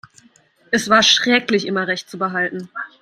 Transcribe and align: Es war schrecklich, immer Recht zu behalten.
Es 0.71 0.89
war 0.89 1.03
schrecklich, 1.03 1.67
immer 1.67 1.85
Recht 1.85 2.09
zu 2.09 2.17
behalten. 2.17 2.71